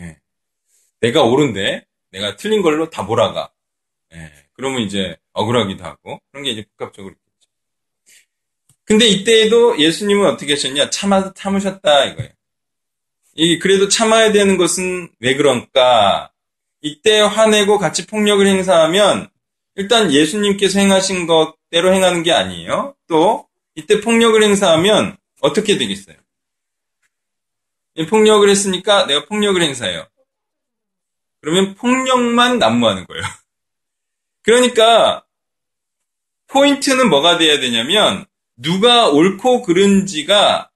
예. 0.00 0.20
내가 1.00 1.22
옳은데 1.22 1.86
내가 2.10 2.36
틀린 2.36 2.62
걸로 2.62 2.90
다 2.90 3.02
몰아가. 3.02 3.52
예. 4.12 4.32
그러면 4.52 4.82
이제 4.82 5.16
억울하기도 5.32 5.84
하고 5.84 6.20
그런 6.30 6.44
게 6.44 6.50
이제 6.50 6.64
복합적으로. 6.76 7.14
근데 8.90 9.06
이때에도 9.06 9.78
예수님은 9.78 10.26
어떻게 10.28 10.54
하셨냐? 10.54 10.90
참아 10.90 11.32
참으셨다 11.34 12.06
이거예요. 12.06 12.32
이 13.36 13.60
그래도 13.60 13.86
참아야 13.86 14.32
되는 14.32 14.56
것은 14.56 15.10
왜 15.20 15.36
그런가? 15.36 16.32
이때 16.80 17.20
화내고 17.20 17.78
같이 17.78 18.08
폭력을 18.08 18.44
행사하면 18.44 19.28
일단 19.76 20.12
예수님께서 20.12 20.80
행하신 20.80 21.28
것대로 21.28 21.94
행하는 21.94 22.24
게 22.24 22.32
아니에요. 22.32 22.96
또 23.06 23.46
이때 23.76 24.00
폭력을 24.00 24.42
행사하면 24.42 25.16
어떻게 25.40 25.78
되겠어요? 25.78 26.16
이 27.94 28.06
폭력을 28.06 28.48
했으니까 28.48 29.06
내가 29.06 29.24
폭력을 29.26 29.62
행사해요. 29.62 30.04
그러면 31.40 31.76
폭력만 31.76 32.58
난무하는 32.58 33.06
거예요. 33.06 33.22
그러니까 34.42 35.24
포인트는 36.48 37.08
뭐가 37.08 37.38
돼야 37.38 37.60
되냐면 37.60 38.26
누가 38.62 39.08
옳고 39.08 39.62
그른지가 39.62 40.70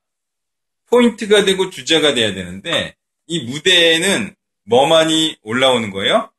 포인트가 0.87 1.45
되고 1.45 1.71
주제가 1.71 2.15
돼야 2.15 2.33
되는데 2.35 2.97
이 3.27 3.41
무대에는 3.41 4.35
뭐만이 4.65 5.39
올라오는 5.43 5.91
거예요? 5.91 6.31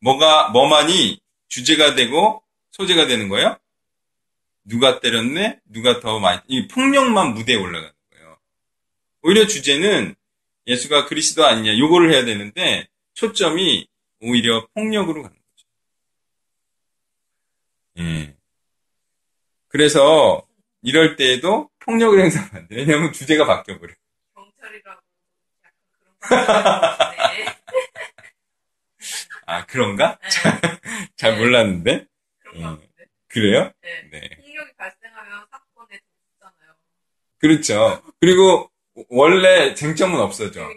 뭐가 0.00 0.50
뭐만이 0.50 1.20
주제가 1.48 1.94
되고 1.94 2.42
소재가 2.72 3.06
되는 3.06 3.28
거예요? 3.28 3.56
누가 4.64 5.00
때렸네? 5.00 5.60
누가 5.66 6.00
더 6.00 6.18
많이 6.18 6.40
이 6.48 6.66
폭력만 6.66 7.34
무대에 7.34 7.56
올라가는 7.56 7.92
거예요. 8.10 8.38
오히려 9.22 9.46
주제는 9.46 10.14
예수가 10.66 11.06
그리스도 11.06 11.46
아니냐 11.46 11.78
요거를 11.78 12.12
해야 12.12 12.24
되는데 12.24 12.88
초점이 13.14 13.86
오히려 14.20 14.66
폭력으로 14.74 15.22
가는 15.22 15.36
거죠. 15.36 15.66
예. 17.98 18.34
그래서 19.68 20.45
이럴 20.86 21.16
때에도 21.16 21.68
폭력을 21.80 22.16
행사하면 22.20 22.50
안 22.54 22.68
돼. 22.68 22.76
왜냐하면 22.76 23.12
주제가 23.12 23.44
바뀌어버려. 23.44 23.92
경찰이라고 24.36 25.00
약간 25.64 25.74
그런 25.98 26.38
거. 27.10 27.56
아 29.46 29.66
그런가? 29.66 30.18
네. 30.22 31.08
잘 31.16 31.38
몰랐는데. 31.38 32.06
그런 32.38 32.62
거 32.62 32.68
같은데. 32.68 33.04
그래요? 33.26 33.72
네. 33.82 34.08
네. 34.12 34.30
폭력이 34.36 34.70
발생하면 34.76 35.46
사건에 35.50 36.00
돕잖아요. 36.38 36.74
그렇죠. 37.38 38.02
그리고 38.20 38.70
원래 39.08 39.74
쟁점은 39.74 40.20
없어져. 40.20 40.70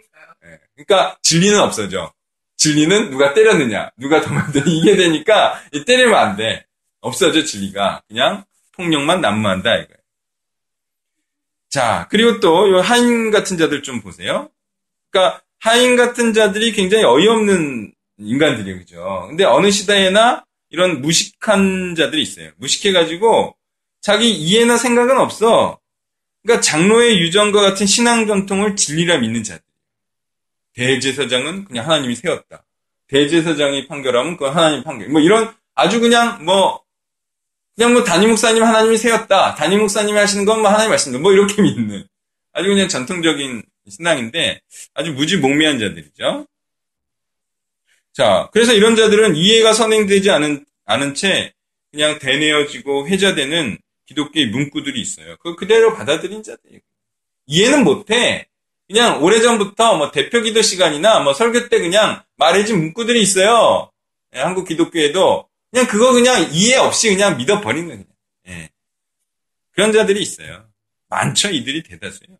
예. 0.43 0.59
그러니까 0.75 1.19
진리는 1.21 1.59
없어져. 1.59 2.11
진리는 2.57 3.11
누가 3.11 3.35
때렸느냐, 3.35 3.91
누가 3.95 4.21
더 4.21 4.33
만든 4.33 4.63
이게 4.67 4.95
되니까 4.95 5.61
이 5.71 5.85
때리면 5.85 6.15
안 6.15 6.35
돼. 6.35 6.65
없어져 6.99 7.43
진리가. 7.43 8.01
그냥 8.07 8.43
폭력만 8.71 9.21
난무한다 9.21 9.75
이거예요. 9.75 9.98
자, 11.69 12.07
그리고 12.09 12.39
또 12.39 12.69
요 12.71 12.81
하인 12.81 13.31
같은 13.31 13.57
자들 13.57 13.83
좀 13.83 14.01
보세요. 14.01 14.49
그러니까 15.11 15.41
하인 15.59 15.95
같은 15.95 16.33
자들이 16.33 16.71
굉장히 16.71 17.03
어이없는 17.03 17.93
인간들이에요, 18.17 18.79
그죠? 18.79 19.25
근데 19.27 19.43
어느 19.43 19.71
시대에나 19.71 20.45
이런 20.69 21.01
무식한 21.01 21.95
자들이 21.95 22.21
있어요. 22.21 22.51
무식해가지고 22.57 23.55
자기 24.01 24.31
이해나 24.31 24.77
생각은 24.77 25.17
없어. 25.17 25.79
그러니까 26.43 26.61
장로의 26.61 27.19
유전과 27.19 27.61
같은 27.61 27.85
신앙 27.85 28.27
전통을 28.27 28.75
진리라 28.75 29.17
믿는 29.17 29.43
자들. 29.43 29.61
대제사장은 30.73 31.65
그냥 31.65 31.85
하나님이 31.85 32.15
세웠다. 32.15 32.63
대제사장이 33.07 33.87
판결하면 33.87 34.37
그건 34.37 34.55
하나님 34.55 34.83
판결. 34.83 35.09
뭐 35.09 35.19
이런 35.21 35.53
아주 35.75 35.99
그냥 35.99 36.45
뭐 36.45 36.81
그냥 37.79 37.93
뭐 37.93 38.03
담임 38.03 38.31
목사님 38.31 38.61
하나님이 38.61 38.97
세웠다. 38.97 39.55
담임 39.55 39.79
목사님이 39.79 40.19
하시는 40.19 40.43
건 40.43 40.59
뭐 40.59 40.69
하나님 40.69 40.89
말씀다. 40.89 41.17
뭐 41.19 41.31
이렇게 41.31 41.61
믿는 41.61 42.05
아주 42.51 42.67
그냥 42.67 42.89
전통적인 42.89 43.63
신앙인데 43.87 44.59
아주 44.93 45.13
무지몽매한 45.13 45.79
자들이죠. 45.79 46.45
자, 48.11 48.49
그래서 48.51 48.73
이런 48.73 48.97
자들은 48.97 49.37
이해가 49.37 49.71
선행되지 49.71 50.29
않은 50.29 50.65
않은 50.87 51.15
채 51.15 51.53
그냥 51.89 52.19
대내어지고 52.19 53.07
회자되는 53.07 53.77
기독교의 54.07 54.47
문구들이 54.47 54.99
있어요. 54.99 55.37
그 55.39 55.55
그대로 55.55 55.95
받아들인 55.95 56.43
자들이에요. 56.43 56.81
이해는 57.47 57.85
못해. 57.85 58.49
그냥 58.89 59.23
오래전부터 59.23 59.95
뭐 59.95 60.11
대표 60.11 60.41
기도 60.41 60.61
시간이나 60.61 61.21
뭐 61.21 61.33
설교 61.33 61.69
때 61.69 61.79
그냥 61.79 62.23
말해진 62.35 62.77
문구들이 62.77 63.21
있어요. 63.21 63.89
예, 64.35 64.39
한국 64.41 64.67
기독교에도 64.67 65.47
그냥 65.71 65.87
그거 65.87 66.13
그냥 66.13 66.49
이해 66.53 66.75
없이 66.75 67.09
그냥 67.09 67.37
믿어버리는 67.37 67.87
그냥. 67.87 68.05
예. 68.47 68.69
그런 69.71 69.91
자들이 69.91 70.21
있어요. 70.21 70.69
많죠. 71.07 71.49
이들이 71.49 71.83
대다수예요. 71.83 72.37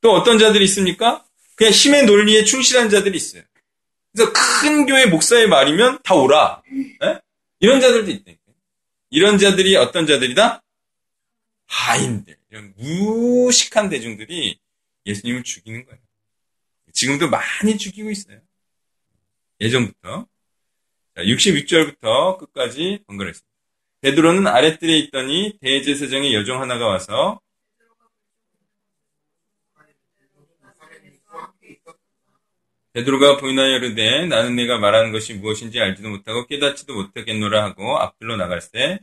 또 0.00 0.12
어떤 0.12 0.38
자들이 0.38 0.64
있습니까? 0.64 1.24
그냥 1.54 1.72
힘의 1.72 2.06
논리에 2.06 2.44
충실한 2.44 2.90
자들이 2.90 3.16
있어요. 3.16 3.42
그래서 4.12 4.32
큰 4.32 4.86
교회 4.86 5.06
목사의 5.06 5.48
말이면 5.48 6.02
다 6.02 6.14
오라. 6.14 6.62
예? 7.04 7.20
이런 7.60 7.80
자들도 7.80 8.10
있대. 8.10 8.38
이런 9.10 9.38
자들이 9.38 9.76
어떤 9.76 10.06
자들이다? 10.06 10.62
하인들. 11.66 12.36
이런 12.50 12.74
무식한 12.76 13.88
대중들이 13.88 14.58
예수님을 15.06 15.42
죽이는 15.42 15.84
거예요. 15.84 16.00
지금도 16.92 17.28
많이 17.28 17.76
죽이고 17.76 18.10
있어요. 18.10 18.40
예전부터. 19.60 20.26
자, 21.14 21.22
66절부터 21.22 22.38
끝까지 22.38 23.00
번갈았습니다. 23.06 23.46
베드로는 24.00 24.46
아랫뜰에 24.46 24.96
있더니 24.98 25.58
대제사장의 25.60 26.34
여종 26.34 26.62
하나가 26.62 26.86
와서 26.86 27.38
베드로가 32.94 33.36
부인하여 33.36 33.76
이르되 33.76 34.26
나는 34.26 34.56
내가 34.56 34.78
말하는 34.78 35.12
것이 35.12 35.34
무엇인지 35.34 35.80
알지도 35.80 36.08
못하고 36.08 36.46
깨닫지도 36.46 36.94
못하겠노라 36.94 37.62
하고 37.62 37.98
앞들로 37.98 38.36
나갈새 38.36 38.98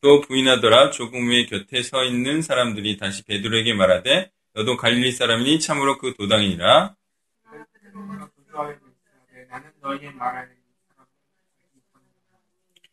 또 0.00 0.20
부인하더라. 0.22 0.90
조금 0.90 1.26
후에 1.26 1.46
곁에 1.46 1.82
서 1.82 2.04
있는 2.04 2.40
사람들이 2.40 2.96
다시 2.96 3.24
베드로에게 3.24 3.74
말하되 3.74 4.30
너도 4.54 4.76
갈릴리 4.76 5.12
사람이니 5.12 5.60
참으로 5.60 5.98
그 5.98 6.14
도당이니라 6.14 6.96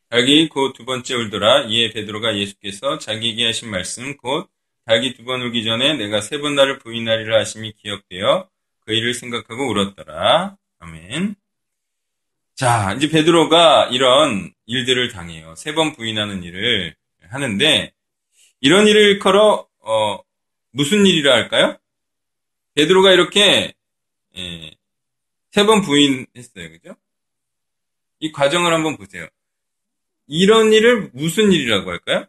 닭이 0.10 0.50
곧 0.50 0.74
두 0.74 0.86
번째 0.86 1.16
울더라. 1.16 1.64
이에 1.66 1.92
베드로가 1.92 2.38
예수께서 2.38 2.98
자기에게 3.00 3.46
하신 3.48 3.70
말씀 3.70 4.16
곧 4.18 4.50
닭이 4.86 5.14
두 5.16 5.26
번 5.26 5.42
울기 5.42 5.64
전에 5.64 5.96
내가 5.98 6.22
세 6.22 6.40
번 6.40 6.56
나를 6.56 6.80
부인하리라 6.80 7.40
하심이 7.40 7.74
기억되어 7.74 8.50
그 8.86 8.94
일을 8.94 9.14
생각하고 9.14 9.70
울었더라. 9.72 10.58
아멘. 10.80 11.36
자 12.56 12.94
이제 12.94 13.10
베드로가 13.10 13.90
이런 13.92 14.54
일들을 14.66 15.10
당해요. 15.10 15.56
세 15.56 15.74
번 15.74 15.94
부인하는 15.94 16.44
일을 16.44 16.96
하는데 17.30 17.92
이런 18.62 18.88
일을 18.88 19.20
걸어 19.20 19.68
어, 19.82 20.20
무슨 20.72 21.06
일이라 21.06 21.34
할까요? 21.34 21.78
베드로가 22.76 23.12
이렇게 23.14 23.74
예, 24.38 24.75
세 25.56 25.64
번 25.66 25.82
부인했어요 25.82 26.70
그죠? 26.72 26.96
이 28.20 28.32
과정을 28.34 28.74
한번 28.74 28.98
보세요 28.98 29.26
이런 30.28 30.74
일을 30.74 31.12
무슨 31.14 31.52
일이라고 31.54 31.92
할까요? 31.92 32.26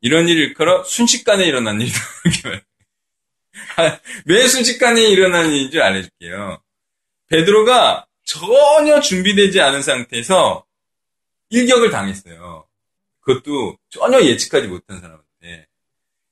이런 0.00 0.26
일을 0.26 0.42
일컬어 0.48 0.84
순식간에 0.84 1.44
일어난 1.44 1.80
일이다. 1.80 1.98
왜 4.26 4.48
순식간에 4.48 5.02
일어난 5.02 5.52
일인 5.52 5.70
줄 5.70 5.82
알려줄게요. 5.82 6.62
베드로가 7.28 8.06
전혀 8.24 9.00
준비되지 9.00 9.60
않은 9.60 9.82
상태에서 9.82 10.66
일격을 11.50 11.90
당했어요. 11.90 12.66
그것도 13.20 13.78
전혀 13.90 14.20
예측하지 14.22 14.66
못한 14.68 15.00
사람한테. 15.00 15.68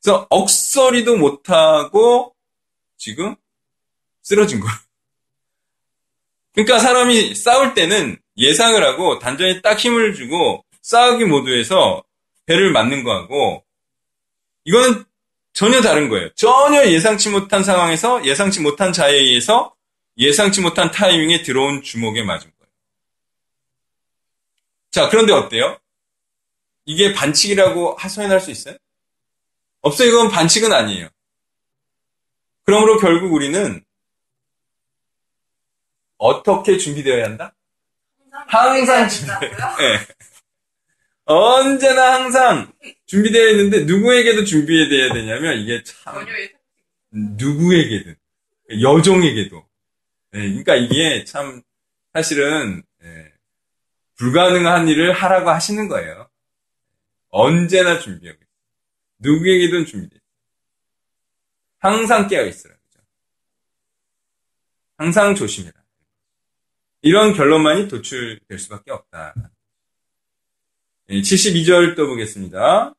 그래서 0.02 0.26
억서리도 0.30 1.16
못하고 1.16 2.34
지금 2.96 3.36
쓰러진 4.22 4.60
거예요. 4.60 4.76
그러니까 6.52 6.78
사람이 6.78 7.34
싸울 7.34 7.74
때는 7.74 8.18
예상을 8.36 8.82
하고 8.82 9.18
단전에 9.18 9.60
딱 9.60 9.78
힘을 9.78 10.14
주고 10.14 10.64
싸우기 10.82 11.24
모드에서 11.26 12.02
배를 12.46 12.72
맞는 12.72 13.04
거하고 13.04 13.64
이거는 14.64 15.04
전혀 15.52 15.80
다른 15.80 16.08
거예요. 16.08 16.30
전혀 16.34 16.86
예상치 16.86 17.28
못한 17.28 17.62
상황에서 17.62 18.24
예상치 18.24 18.60
못한 18.60 18.92
자에 18.92 19.14
의해서 19.14 19.74
예상치 20.18 20.60
못한 20.60 20.90
타이밍에 20.90 21.42
들어온 21.42 21.82
주먹에 21.82 22.22
맞은 22.22 22.50
거예요. 22.58 22.72
자, 24.90 25.08
그런데 25.08 25.32
어때요? 25.32 25.78
이게 26.84 27.12
반칙이라고 27.12 27.94
하소연할 27.96 28.40
수 28.40 28.50
있어요? 28.50 28.76
없어요. 29.82 30.08
이건 30.08 30.28
반칙은 30.30 30.72
아니에요. 30.72 31.08
그러므로 32.64 32.98
결국 32.98 33.32
우리는 33.32 33.82
어떻게 36.18 36.76
준비되어야 36.76 37.24
한다? 37.24 37.54
항상 38.30 39.08
준비되어야 39.08 39.76
네. 39.76 40.06
언제나 41.24 42.14
항상 42.14 42.72
준비되어 43.06 43.48
있는데 43.50 43.84
누구에게도 43.84 44.44
준비되어야 44.44 45.12
되냐면 45.14 45.58
이게 45.58 45.82
참 45.82 46.26
누구에게든 47.10 48.16
여종에게도 48.82 49.66
예, 50.34 50.38
그러니까 50.38 50.76
이게 50.76 51.24
참 51.24 51.62
사실은 52.12 52.82
예, 53.02 53.32
불가능한 54.16 54.88
일을 54.88 55.12
하라고 55.12 55.50
하시는 55.50 55.88
거예요. 55.88 56.28
언제나 57.30 57.98
준비하고. 57.98 58.38
누구에게든 59.20 59.86
준비돼 59.86 60.16
있어요. 60.16 60.20
항상 61.78 62.28
깨어 62.28 62.46
있으라. 62.46 62.74
항상 64.96 65.34
조심해라. 65.34 65.80
이런 67.02 67.32
결론만이 67.32 67.88
도출될 67.88 68.58
수밖에 68.58 68.90
없다. 68.90 69.34
72절 71.08 71.96
또 71.96 72.06
보겠습니다. 72.06 72.94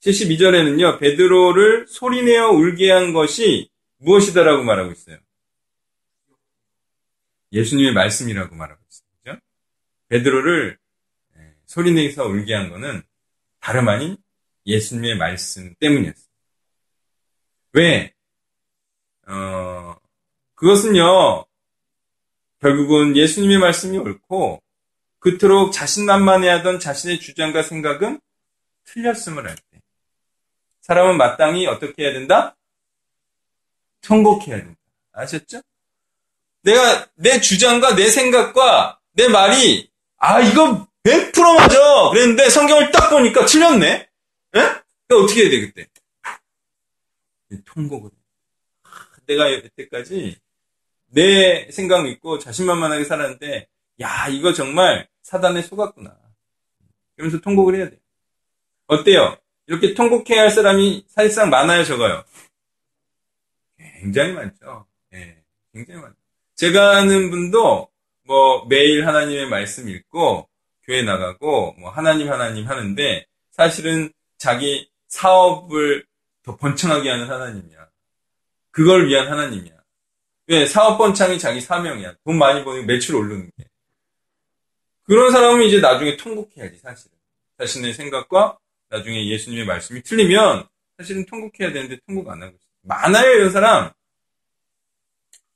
72절에는요, 0.00 0.98
베드로를 0.98 1.86
소리내어 1.86 2.48
울게 2.48 2.90
한 2.90 3.12
것이 3.12 3.68
무엇이다라고 3.98 4.64
말하고 4.64 4.90
있어요. 4.92 5.18
예수님의 7.52 7.92
말씀이라고 7.92 8.54
말하고 8.54 8.80
있어요. 8.90 9.08
그죠? 9.22 9.40
베드로를 10.08 10.78
소리내서 11.66 12.24
울게 12.26 12.54
한 12.54 12.70
것은 12.70 13.02
다름 13.60 13.88
아닌 13.88 14.16
예수님의 14.66 15.16
말씀 15.16 15.74
때문이었어요. 15.80 16.26
왜? 17.72 18.12
어, 19.26 19.96
그것은요, 20.54 21.44
결국은 22.60 23.16
예수님의 23.16 23.58
말씀이 23.58 23.98
옳고, 23.98 24.62
그토록 25.18 25.72
자신만만해하던 25.72 26.80
자신의 26.80 27.20
주장과 27.20 27.62
생각은 27.62 28.20
틀렸음을 28.84 29.48
알 29.48 29.56
때. 29.56 29.80
사람은 30.82 31.16
마땅히 31.16 31.66
어떻게 31.66 32.04
해야 32.04 32.12
된다? 32.12 32.56
통곡해야 34.02 34.56
된다. 34.56 34.80
아셨죠? 35.12 35.62
내가 36.62 37.06
내 37.14 37.40
주장과 37.40 37.94
내 37.94 38.08
생각과 38.08 38.98
내 39.12 39.28
말이 39.28 39.90
아 40.18 40.40
이거 40.40 40.86
100% 41.04 41.56
맞아 41.56 42.10
그랬는데 42.10 42.48
성경을 42.50 42.90
딱 42.92 43.10
보니까 43.10 43.46
틀렸네. 43.46 44.08
에? 44.54 44.58
그러니까 44.58 45.24
어떻게 45.24 45.42
해야 45.42 45.50
돼 45.50 45.60
그때? 45.66 45.86
통곡을. 47.64 48.10
내가 49.26 49.52
여태까지 49.52 50.38
내 51.08 51.70
생각 51.70 52.02
믿고 52.02 52.38
자신만만하게 52.38 53.04
살았는데 53.04 53.68
야 54.00 54.28
이거 54.28 54.52
정말 54.52 55.08
사단에 55.22 55.62
속았구나. 55.62 56.16
그러면서 57.16 57.40
통곡을 57.40 57.76
해야 57.76 57.90
돼. 57.90 57.98
어때요? 58.86 59.36
이렇게 59.66 59.94
통곡해야 59.94 60.42
할 60.42 60.50
사람이 60.50 61.06
사실상 61.08 61.50
많아요, 61.50 61.84
적어요? 61.84 62.24
굉장히 64.00 64.32
많죠. 64.32 64.86
예, 65.14 65.42
굉장히 65.72 66.00
많죠. 66.00 66.16
제가 66.56 66.98
아는 66.98 67.30
분도 67.30 67.88
뭐 68.24 68.66
매일 68.66 69.06
하나님의 69.06 69.48
말씀 69.48 69.88
읽고 69.88 70.48
교회 70.84 71.02
나가고 71.02 71.74
뭐 71.78 71.90
하나님 71.90 72.30
하나님 72.30 72.68
하는데 72.68 73.26
사실은 73.50 74.12
자기 74.42 74.90
사업을 75.06 76.04
더 76.42 76.56
번창하게 76.56 77.08
하는 77.08 77.30
하나님이야. 77.30 77.88
그걸 78.72 79.06
위한 79.06 79.28
하나님이야. 79.28 79.72
왜 80.48 80.66
사업 80.66 80.98
번창이 80.98 81.38
자기 81.38 81.60
사명이야. 81.60 82.16
돈 82.24 82.38
많이 82.38 82.64
버는 82.64 82.84
매출 82.84 83.14
오르는 83.14 83.52
게. 83.56 83.64
그런 85.04 85.30
사람은 85.30 85.62
이제 85.62 85.78
나중에 85.78 86.16
통곡해야지 86.16 86.76
사실은. 86.78 87.16
자신의 87.56 87.94
생각과 87.94 88.58
나중에 88.88 89.28
예수님의 89.28 89.64
말씀이 89.64 90.02
틀리면 90.02 90.66
사실은 90.98 91.24
통곡해야 91.26 91.72
되는데 91.72 92.00
통곡 92.04 92.28
안 92.28 92.42
하고 92.42 92.56
있어요. 92.56 92.72
많아요 92.82 93.30
이런 93.30 93.52
사람. 93.52 93.92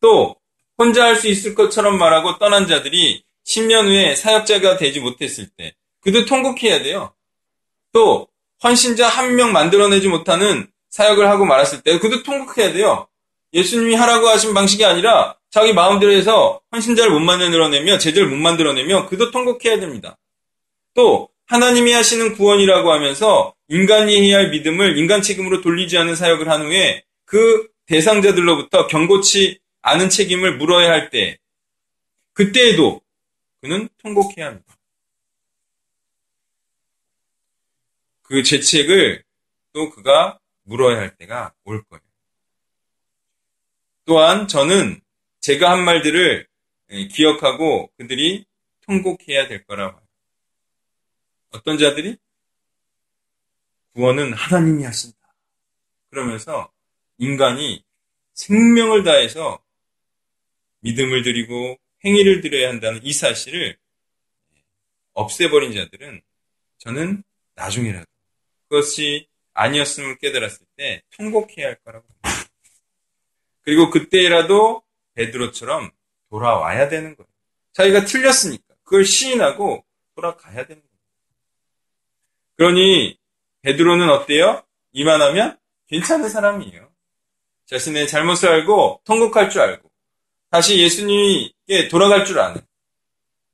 또 0.01 0.37
혼자 0.79 1.07
할 1.07 1.16
수 1.16 1.27
있을 1.27 1.57
것처럼 1.57 1.99
말하고 1.99 2.38
떠난 2.38 2.68
자들이 2.68 3.25
10년 3.44 3.87
후에 3.87 4.14
사역자가 4.14 4.77
되지 4.77 5.01
못했을 5.01 5.49
때 5.57 5.75
그도 6.03 6.25
통곡해야 6.25 6.85
돼요. 6.85 7.12
또 7.90 8.29
헌신자 8.62 9.08
한 9.08 9.34
명 9.34 9.52
만들어내지 9.52 10.08
못하는 10.08 10.68
사역을 10.90 11.28
하고 11.28 11.44
말았을 11.44 11.82
때 11.82 11.98
그도 11.98 12.22
통곡해야 12.22 12.72
돼요. 12.72 13.06
예수님이 13.52 13.94
하라고 13.94 14.28
하신 14.28 14.54
방식이 14.54 14.84
아니라 14.84 15.36
자기 15.50 15.72
마음대로 15.72 16.12
해서 16.12 16.60
헌신자를 16.72 17.10
못 17.10 17.20
만들어내며 17.20 17.98
제자를 17.98 18.28
못 18.28 18.36
만들어내며 18.36 19.06
그도 19.06 19.30
통곡해야 19.30 19.78
됩니다. 19.80 20.16
또 20.94 21.28
하나님이 21.46 21.92
하시는 21.92 22.34
구원이라고 22.34 22.92
하면서 22.92 23.54
인간이 23.68 24.28
해야 24.28 24.38
할 24.38 24.50
믿음을 24.50 24.98
인간 24.98 25.22
책임으로 25.22 25.60
돌리지 25.60 25.96
않은 25.98 26.16
사역을 26.16 26.48
한 26.48 26.66
후에 26.66 27.04
그 27.24 27.68
대상자들로부터 27.86 28.86
경고치 28.88 29.58
않은 29.82 30.08
책임을 30.08 30.56
물어야 30.56 30.90
할 30.90 31.10
때, 31.10 31.38
그때에도 32.32 33.00
그는 33.60 33.88
통곡해야 34.02 34.46
합니다. 34.46 34.75
그 38.28 38.42
죄책을 38.42 39.22
또 39.72 39.90
그가 39.90 40.38
물어야 40.62 40.98
할 40.98 41.16
때가 41.16 41.54
올 41.64 41.84
거예요. 41.84 42.02
또한 44.04 44.48
저는 44.48 45.00
제가 45.40 45.70
한 45.70 45.84
말들을 45.84 46.48
기억하고 47.12 47.90
그들이 47.96 48.46
통곡해야 48.82 49.48
될 49.48 49.64
거라고 49.64 49.96
봐요. 49.96 50.06
어떤 51.50 51.78
자들이 51.78 52.16
구원은 53.94 54.32
하나님이 54.32 54.84
하신다. 54.84 55.16
그러면서 56.10 56.72
인간이 57.18 57.84
생명을 58.34 59.04
다해서 59.04 59.62
믿음을 60.80 61.22
드리고 61.22 61.76
행위를 62.04 62.40
드려야 62.40 62.68
한다는 62.68 63.00
이 63.02 63.12
사실을 63.12 63.76
없애버린 65.14 65.72
자들은 65.72 66.20
저는 66.78 67.24
나중이라도 67.54 68.06
그것이 68.68 69.29
아니었음을 69.55 70.18
깨달았을 70.18 70.66
때 70.76 71.02
통곡해야 71.16 71.68
할 71.68 71.76
거라고 71.76 72.07
봅니다. 72.07 72.50
그리고 73.62 73.90
그때라도 73.90 74.83
베드로처럼 75.14 75.90
돌아와야 76.31 76.88
되는 76.88 77.16
거예요. 77.16 77.29
자기가 77.72 78.05
틀렸으니까 78.05 78.74
그걸 78.85 79.05
시인하고 79.05 79.85
돌아가야 80.14 80.66
되는 80.66 80.83
거예요. 80.83 80.96
그러니 82.57 83.18
베드로는 83.62 84.09
어때요? 84.11 84.62
이만하면 84.92 85.59
괜찮은 85.88 86.29
사람이에요. 86.29 86.90
자신의 87.66 88.09
잘못을 88.09 88.48
알고 88.48 89.02
통곡할 89.05 89.50
줄 89.50 89.61
알고 89.61 89.90
다시 90.50 90.79
예수님께 90.79 91.88
돌아갈 91.90 92.24
줄 92.24 92.38
아는 92.38 92.61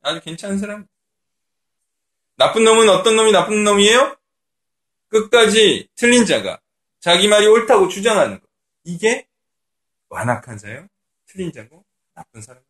아주 0.01 0.21
괜찮은 0.21 0.57
사람. 0.59 0.85
나쁜 2.35 2.63
놈은 2.63 2.89
어떤 2.89 3.15
놈이 3.15 3.31
나쁜 3.31 3.63
놈이에요? 3.63 4.15
끝까지 5.13 5.87
틀린 5.95 6.25
자가 6.25 6.59
자기 6.99 7.27
말이 7.27 7.45
옳다고 7.47 7.87
주장하는 7.87 8.39
것. 8.39 8.47
이게 8.83 9.27
완악한 10.09 10.57
자요? 10.57 10.87
틀린 11.27 11.51
자고 11.51 11.85
나쁜 12.15 12.41
사람. 12.41 12.61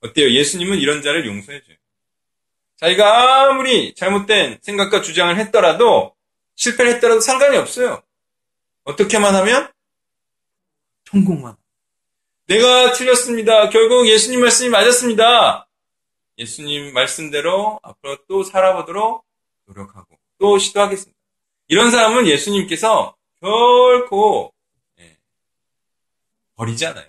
어때요? 0.00 0.30
예수님은 0.30 0.78
이런 0.78 1.02
자를 1.02 1.26
용서해줘요. 1.26 1.76
자기가 2.76 3.48
아무리 3.50 3.94
잘못된 3.94 4.58
생각과 4.62 5.02
주장을 5.02 5.36
했더라도 5.36 6.14
실패를 6.54 6.94
했더라도 6.94 7.20
상관이 7.20 7.56
없어요. 7.56 8.02
어떻게만 8.84 9.34
하면 9.34 9.72
통곡만. 11.04 11.56
내가 12.46 12.92
틀렸습니다. 12.92 13.70
결국 13.70 14.08
예수님 14.08 14.40
말씀이 14.40 14.68
맞았습니다. 14.70 15.68
예수님 16.38 16.92
말씀대로 16.92 17.80
앞으로 17.82 18.18
또 18.28 18.44
살아보도록 18.44 19.24
노력하고 19.64 20.18
또 20.38 20.58
시도하겠습니다. 20.58 21.15
이런 21.68 21.90
사람은 21.90 22.26
예수님께서 22.26 23.16
결코 23.40 24.52
예, 25.00 25.16
버리지 26.54 26.86
않아요. 26.86 27.06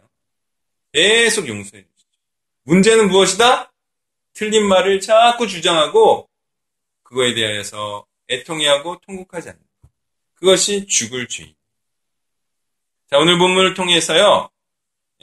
계속 0.91 1.47
용서해 1.47 1.83
주시죠. 1.83 2.09
문제는 2.63 3.09
무엇이다? 3.09 3.71
틀린 4.33 4.67
말을 4.67 4.99
자꾸 4.99 5.47
주장하고 5.47 6.29
그거에 7.03 7.33
대해서 7.33 8.05
애통해하고 8.29 8.99
통곡하지 8.99 9.49
않는 9.49 9.61
것. 9.81 9.89
그것이 10.35 10.85
죽을 10.87 11.27
죄인. 11.27 11.55
자, 13.09 13.17
오늘 13.17 13.37
본문을 13.37 13.73
통해서요. 13.73 14.49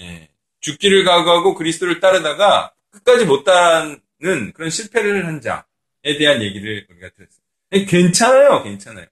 예, 0.01 0.29
죽기를 0.61 1.05
각오하고 1.05 1.55
그리스도를 1.55 2.01
따르다가 2.01 2.73
끝까지 2.91 3.27
못 3.27 3.45
따르는 3.45 4.53
그런 4.55 4.71
실패를 4.71 5.27
한 5.27 5.41
자에 5.41 6.17
대한 6.19 6.41
얘기를 6.43 6.87
우리가 6.89 7.11
들었어요. 7.11 7.45
예, 7.73 7.85
괜찮아요, 7.85 8.63
괜찮아요. 8.63 9.07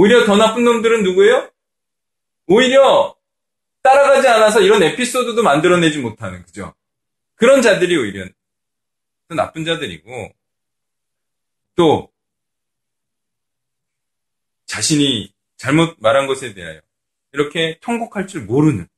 오히려 0.00 0.24
더 0.24 0.34
나쁜 0.34 0.64
놈들은 0.64 1.02
누구예요? 1.02 1.50
오히려 2.46 3.14
따라가지 3.82 4.28
않아서 4.28 4.60
이런 4.62 4.82
에피소드도 4.82 5.42
만들어내지 5.42 5.98
못하는, 5.98 6.42
그죠? 6.46 6.74
그런 7.34 7.60
자들이 7.60 7.96
오히려 7.98 8.26
더 9.28 9.34
나쁜 9.34 9.66
자들이고, 9.66 10.32
또, 11.74 12.10
자신이 14.64 15.34
잘못 15.58 15.96
말한 15.98 16.26
것에 16.26 16.54
대하여 16.54 16.80
이렇게 17.32 17.78
통곡할 17.82 18.26
줄 18.26 18.44
모르는 18.44 18.88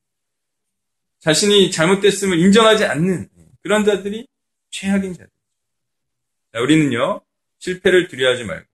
자신이 1.19 1.73
잘못됐음을 1.73 2.39
인정하지 2.39 2.85
않는 2.85 3.29
그런 3.63 3.85
자들이 3.85 4.29
최악인 4.71 5.15
자들. 5.15 5.31
자, 6.53 6.61
우리는요 6.61 7.23
실패를 7.59 8.09
두려워하지 8.09 8.45
말고 8.45 8.67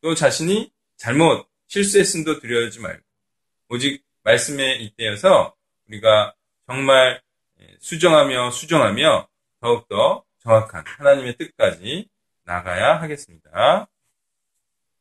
또 0.00 0.14
자신이 0.14 0.72
잘못 0.96 1.46
실수했음도 1.68 2.40
두려워하지 2.40 2.80
말고 2.80 3.02
오직 3.70 4.04
말씀에 4.22 4.76
잇대어서 4.76 5.54
우리가 5.88 6.34
정말 6.66 7.20
수정하며 7.80 8.50
수정하며 8.50 9.28
더욱더 9.60 10.24
정확한 10.40 10.84
하나님의 10.86 11.36
뜻까지 11.36 12.08
나가야 12.44 13.00
하겠습니다. 13.00 13.88